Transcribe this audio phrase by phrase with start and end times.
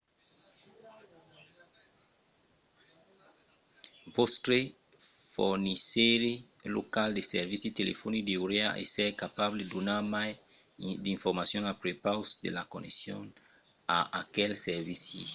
[4.15, 4.59] vòstre
[5.35, 6.31] fornisseire
[6.77, 10.31] local de servici telefonic deuriá èsser capable de donar mai
[11.03, 13.21] d’informacions a prepaus de la connexion
[13.97, 15.21] a aqueste servici